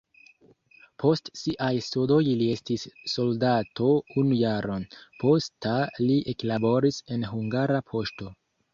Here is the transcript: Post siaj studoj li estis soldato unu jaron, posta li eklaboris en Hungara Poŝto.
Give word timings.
Post 1.03 1.29
siaj 1.41 1.69
studoj 1.87 2.17
li 2.39 2.47
estis 2.55 2.87
soldato 3.13 3.91
unu 4.23 4.41
jaron, 4.41 4.89
posta 5.23 5.79
li 6.05 6.21
eklaboris 6.37 7.03
en 7.19 7.33
Hungara 7.35 7.89
Poŝto. 7.95 8.37